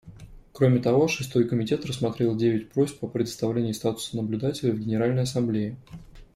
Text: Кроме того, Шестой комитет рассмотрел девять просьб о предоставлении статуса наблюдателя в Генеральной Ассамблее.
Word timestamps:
Кроме 0.53 0.79
того, 0.79 1.07
Шестой 1.07 1.47
комитет 1.47 1.85
рассмотрел 1.85 2.35
девять 2.35 2.71
просьб 2.71 2.97
о 3.03 3.07
предоставлении 3.07 3.71
статуса 3.71 4.15
наблюдателя 4.17 4.73
в 4.73 4.79
Генеральной 4.79 5.21
Ассамблее. 5.21 5.75